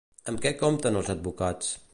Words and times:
Amb 0.31 0.41
què 0.45 0.53
compten 0.63 0.97
els 1.03 1.13
advocats? 1.17 1.73